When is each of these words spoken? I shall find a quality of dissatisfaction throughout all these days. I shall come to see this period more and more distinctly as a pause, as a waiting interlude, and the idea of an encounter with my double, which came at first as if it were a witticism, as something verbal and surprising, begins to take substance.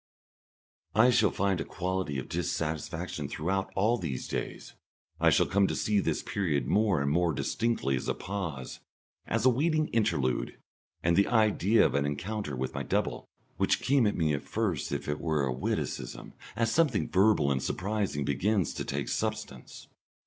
I 0.95 1.11
shall 1.11 1.29
find 1.29 1.61
a 1.61 1.63
quality 1.63 2.17
of 2.17 2.27
dissatisfaction 2.27 3.27
throughout 3.29 3.71
all 3.75 3.99
these 3.99 4.27
days. 4.27 4.73
I 5.19 5.29
shall 5.29 5.45
come 5.45 5.67
to 5.67 5.75
see 5.75 5.99
this 5.99 6.23
period 6.23 6.65
more 6.65 7.03
and 7.03 7.11
more 7.11 7.33
distinctly 7.33 7.95
as 7.95 8.07
a 8.07 8.15
pause, 8.15 8.79
as 9.27 9.45
a 9.45 9.51
waiting 9.51 9.89
interlude, 9.89 10.57
and 11.03 11.15
the 11.15 11.27
idea 11.27 11.85
of 11.85 11.93
an 11.93 12.07
encounter 12.07 12.55
with 12.55 12.73
my 12.73 12.81
double, 12.81 13.29
which 13.57 13.79
came 13.79 14.07
at 14.07 14.41
first 14.41 14.91
as 14.91 14.99
if 15.01 15.07
it 15.07 15.19
were 15.21 15.45
a 15.45 15.53
witticism, 15.53 16.33
as 16.55 16.71
something 16.71 17.07
verbal 17.07 17.51
and 17.51 17.61
surprising, 17.61 18.25
begins 18.25 18.73
to 18.73 18.83
take 18.83 19.07
substance. 19.07 19.87